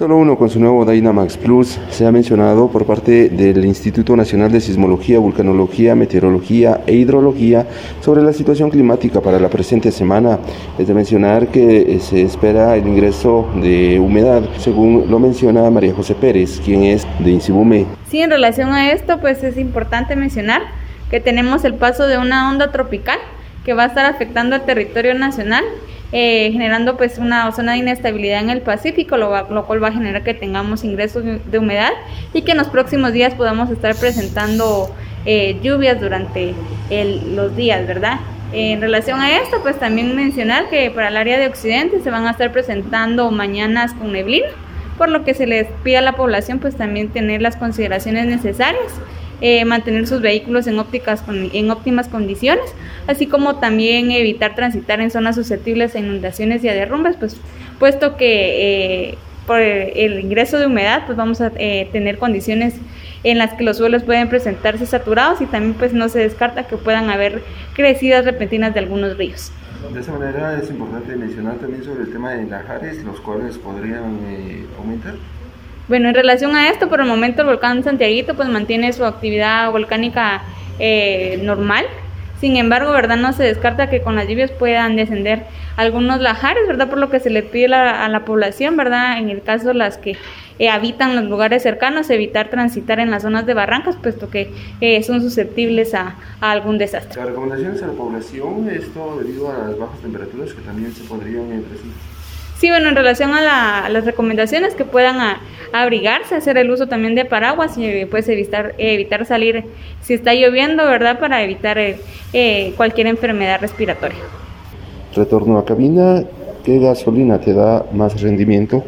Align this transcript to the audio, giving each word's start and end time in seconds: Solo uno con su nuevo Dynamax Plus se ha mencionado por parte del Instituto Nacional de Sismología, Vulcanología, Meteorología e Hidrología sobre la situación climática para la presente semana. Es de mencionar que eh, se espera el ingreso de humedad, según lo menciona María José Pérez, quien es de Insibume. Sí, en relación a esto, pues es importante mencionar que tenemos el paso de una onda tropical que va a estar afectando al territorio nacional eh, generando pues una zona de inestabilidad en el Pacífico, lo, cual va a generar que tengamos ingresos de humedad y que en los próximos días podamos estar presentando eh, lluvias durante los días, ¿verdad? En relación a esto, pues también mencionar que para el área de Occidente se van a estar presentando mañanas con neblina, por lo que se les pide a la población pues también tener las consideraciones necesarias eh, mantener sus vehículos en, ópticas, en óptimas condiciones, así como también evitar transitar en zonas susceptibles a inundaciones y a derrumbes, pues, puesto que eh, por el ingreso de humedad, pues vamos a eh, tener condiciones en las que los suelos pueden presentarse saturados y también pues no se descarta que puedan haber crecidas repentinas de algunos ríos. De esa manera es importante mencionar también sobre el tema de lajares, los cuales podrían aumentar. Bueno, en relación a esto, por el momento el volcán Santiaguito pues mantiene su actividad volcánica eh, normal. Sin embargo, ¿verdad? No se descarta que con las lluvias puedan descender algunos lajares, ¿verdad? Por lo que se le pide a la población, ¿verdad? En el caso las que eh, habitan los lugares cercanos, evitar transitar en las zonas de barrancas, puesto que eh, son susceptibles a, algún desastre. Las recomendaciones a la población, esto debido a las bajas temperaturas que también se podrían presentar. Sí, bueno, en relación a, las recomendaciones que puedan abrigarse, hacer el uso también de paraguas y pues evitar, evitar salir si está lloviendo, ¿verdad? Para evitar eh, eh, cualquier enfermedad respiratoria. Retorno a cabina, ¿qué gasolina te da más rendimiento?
Solo 0.00 0.16
uno 0.16 0.38
con 0.38 0.48
su 0.48 0.60
nuevo 0.60 0.84
Dynamax 0.84 1.38
Plus 1.38 1.76
se 1.90 2.06
ha 2.06 2.12
mencionado 2.12 2.70
por 2.70 2.86
parte 2.86 3.30
del 3.30 3.64
Instituto 3.64 4.14
Nacional 4.14 4.52
de 4.52 4.60
Sismología, 4.60 5.18
Vulcanología, 5.18 5.96
Meteorología 5.96 6.82
e 6.86 6.94
Hidrología 6.94 7.66
sobre 8.00 8.22
la 8.22 8.32
situación 8.32 8.70
climática 8.70 9.20
para 9.20 9.40
la 9.40 9.48
presente 9.48 9.90
semana. 9.90 10.38
Es 10.78 10.86
de 10.86 10.94
mencionar 10.94 11.48
que 11.48 11.96
eh, 11.96 11.98
se 11.98 12.22
espera 12.22 12.76
el 12.76 12.86
ingreso 12.86 13.50
de 13.60 13.98
humedad, 13.98 14.44
según 14.58 15.10
lo 15.10 15.18
menciona 15.18 15.68
María 15.68 15.92
José 15.92 16.14
Pérez, 16.14 16.60
quien 16.64 16.84
es 16.84 17.04
de 17.18 17.32
Insibume. 17.32 17.86
Sí, 18.08 18.20
en 18.20 18.30
relación 18.30 18.68
a 18.68 18.92
esto, 18.92 19.18
pues 19.18 19.42
es 19.42 19.58
importante 19.58 20.14
mencionar 20.14 20.62
que 21.10 21.18
tenemos 21.18 21.64
el 21.64 21.74
paso 21.74 22.06
de 22.06 22.18
una 22.18 22.48
onda 22.52 22.70
tropical 22.70 23.18
que 23.64 23.74
va 23.74 23.82
a 23.82 23.86
estar 23.86 24.06
afectando 24.06 24.54
al 24.54 24.64
territorio 24.64 25.14
nacional 25.14 25.64
eh, 26.12 26.50
generando 26.52 26.96
pues 26.96 27.18
una 27.18 27.50
zona 27.52 27.72
de 27.72 27.78
inestabilidad 27.78 28.40
en 28.40 28.50
el 28.50 28.62
Pacífico, 28.62 29.16
lo, 29.16 29.66
cual 29.66 29.82
va 29.82 29.88
a 29.88 29.92
generar 29.92 30.22
que 30.22 30.34
tengamos 30.34 30.84
ingresos 30.84 31.22
de 31.24 31.58
humedad 31.58 31.90
y 32.32 32.42
que 32.42 32.52
en 32.52 32.58
los 32.58 32.68
próximos 32.68 33.12
días 33.12 33.34
podamos 33.34 33.70
estar 33.70 33.94
presentando 33.94 34.90
eh, 35.26 35.58
lluvias 35.62 36.00
durante 36.00 36.54
los 37.34 37.54
días, 37.56 37.86
¿verdad? 37.86 38.20
En 38.52 38.80
relación 38.80 39.20
a 39.20 39.36
esto, 39.36 39.58
pues 39.62 39.78
también 39.78 40.16
mencionar 40.16 40.70
que 40.70 40.90
para 40.90 41.08
el 41.08 41.16
área 41.18 41.38
de 41.38 41.46
Occidente 41.46 42.00
se 42.00 42.10
van 42.10 42.26
a 42.26 42.30
estar 42.30 42.50
presentando 42.52 43.30
mañanas 43.30 43.92
con 43.92 44.12
neblina, 44.12 44.48
por 44.96 45.10
lo 45.10 45.24
que 45.24 45.34
se 45.34 45.46
les 45.46 45.66
pide 45.84 45.98
a 45.98 46.02
la 46.02 46.12
población 46.12 46.58
pues 46.58 46.74
también 46.74 47.10
tener 47.10 47.42
las 47.42 47.56
consideraciones 47.56 48.24
necesarias 48.24 48.92
eh, 49.40 49.64
mantener 49.64 50.06
sus 50.08 50.20
vehículos 50.20 50.66
en, 50.66 50.78
ópticas, 50.80 51.22
en 51.28 51.70
óptimas 51.70 52.08
condiciones, 52.08 52.74
así 53.06 53.26
como 53.26 53.56
también 53.56 54.10
evitar 54.10 54.56
transitar 54.56 55.00
en 55.00 55.12
zonas 55.12 55.36
susceptibles 55.36 55.94
a 55.94 56.00
inundaciones 56.00 56.64
y 56.64 56.68
a 56.68 56.74
derrumbes, 56.74 57.16
pues, 57.16 57.36
puesto 57.78 58.16
que 58.16 59.10
eh, 59.10 59.18
por 59.46 59.60
el 59.60 60.20
ingreso 60.20 60.58
de 60.58 60.66
humedad, 60.66 61.04
pues 61.06 61.16
vamos 61.16 61.40
a 61.40 61.52
eh, 61.56 61.88
tener 61.92 62.18
condiciones 62.18 62.74
en 63.22 63.38
las 63.38 63.54
que 63.54 63.64
los 63.64 63.78
suelos 63.78 64.02
pueden 64.02 64.28
presentarse 64.28 64.84
saturados 64.86 65.40
y 65.40 65.46
también 65.46 65.74
pues 65.74 65.92
no 65.92 66.08
se 66.08 66.18
descarta 66.18 66.66
que 66.66 66.76
puedan 66.76 67.08
haber 67.08 67.42
crecidas 67.74 68.24
repentinas 68.24 68.74
de 68.74 68.80
algunos 68.80 69.16
ríos. 69.16 69.52
De 69.94 70.00
esa 70.00 70.12
manera 70.12 70.58
es 70.60 70.68
importante 70.68 71.14
mencionar 71.14 71.54
también 71.58 71.84
sobre 71.84 72.02
el 72.02 72.12
tema 72.12 72.32
de 72.32 72.44
lajares, 72.44 73.02
los 73.04 73.20
cuales 73.20 73.56
podrían 73.56 74.18
aumentar. 74.76 75.14
Bueno, 75.88 76.10
en 76.10 76.14
relación 76.14 76.54
a 76.54 76.68
esto, 76.68 76.88
por 76.88 77.00
el 77.00 77.06
momento 77.06 77.42
el 77.42 77.48
volcán 77.48 77.82
Santiaguito 77.82 78.34
pues 78.34 78.48
mantiene 78.48 78.92
su 78.92 79.04
actividad 79.04 79.70
volcánica 79.70 80.42
eh, 80.78 81.40
normal. 81.42 81.86
Sin 82.40 82.56
embargo, 82.56 82.92
¿verdad? 82.92 83.16
No 83.16 83.32
se 83.32 83.42
descarta 83.42 83.90
que 83.90 84.00
con 84.00 84.14
las 84.14 84.28
lluvias 84.28 84.52
puedan 84.52 84.94
descender 84.94 85.44
algunos 85.76 86.20
lajares, 86.20 86.68
¿verdad? 86.68 86.88
Por 86.88 86.98
lo 86.98 87.10
que 87.10 87.18
se 87.18 87.30
le 87.30 87.42
pide 87.42 87.74
a 87.74 88.08
la 88.08 88.24
población, 88.24 88.76
¿verdad? 88.76 89.18
En 89.18 89.28
el 89.30 89.42
caso 89.42 89.72
las 89.72 89.98
que 89.98 90.16
eh, 90.58 90.68
habitan 90.68 91.16
los 91.16 91.24
lugares 91.24 91.62
cercanos, 91.62 92.10
evitar 92.10 92.48
transitar 92.50 93.00
en 93.00 93.10
las 93.10 93.22
zonas 93.22 93.46
de 93.46 93.54
barrancas, 93.54 93.96
puesto 93.96 94.28
que 94.30 94.52
eh, 94.80 95.02
son 95.02 95.20
susceptibles 95.20 95.94
a, 95.94 96.16
algún 96.40 96.78
desastre. 96.78 97.16
Las 97.16 97.30
recomendaciones 97.30 97.82
a 97.82 97.86
la 97.88 97.92
población, 97.94 98.68
esto 98.70 99.20
debido 99.20 99.50
a 99.50 99.68
las 99.68 99.78
bajas 99.78 100.00
temperaturas 100.00 100.52
que 100.52 100.60
también 100.60 100.92
se 100.92 101.04
podrían 101.04 101.62
presentar. 101.62 102.17
Sí, 102.58 102.70
bueno, 102.70 102.88
en 102.88 102.96
relación 102.96 103.30
a, 103.34 103.88
las 103.88 104.04
recomendaciones 104.04 104.74
que 104.74 104.84
puedan 104.84 105.18
abrigarse, 105.72 106.34
hacer 106.34 106.58
el 106.58 106.70
uso 106.70 106.88
también 106.88 107.14
de 107.14 107.24
paraguas 107.24 107.78
y 107.78 108.04
pues 108.06 108.28
evitar, 108.28 108.74
evitar 108.78 109.24
salir 109.26 109.64
si 110.02 110.14
está 110.14 110.34
lloviendo, 110.34 110.84
¿verdad? 110.84 111.20
Para 111.20 111.42
evitar 111.42 111.78
eh, 111.78 112.00
eh, 112.32 112.72
cualquier 112.76 113.06
enfermedad 113.06 113.60
respiratoria. 113.60 114.18
Retorno 115.14 115.58
a 115.58 115.64
cabina, 115.64 116.24
¿qué 116.64 116.80
gasolina 116.80 117.40
te 117.40 117.54
da 117.54 117.84
más 117.92 118.20
rendimiento? 118.20 118.82